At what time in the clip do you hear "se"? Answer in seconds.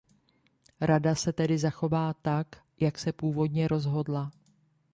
1.15-1.31, 2.97-3.11